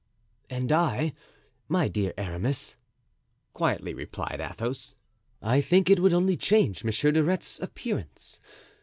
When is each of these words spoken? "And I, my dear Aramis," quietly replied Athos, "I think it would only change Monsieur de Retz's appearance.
"And 0.49 0.71
I, 0.71 1.13
my 1.67 1.87
dear 1.87 2.11
Aramis," 2.17 2.75
quietly 3.53 3.93
replied 3.93 4.41
Athos, 4.41 4.95
"I 5.43 5.61
think 5.61 5.91
it 5.91 5.99
would 5.99 6.11
only 6.11 6.37
change 6.37 6.83
Monsieur 6.83 7.11
de 7.11 7.23
Retz's 7.23 7.59
appearance. 7.59 8.41